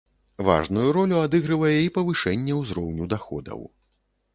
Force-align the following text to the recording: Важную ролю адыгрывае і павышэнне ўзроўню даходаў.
Важную 0.47 0.85
ролю 0.97 1.21
адыгрывае 1.27 1.75
і 1.83 1.95
павышэнне 2.01 2.59
ўзроўню 2.65 3.03
даходаў. 3.17 3.61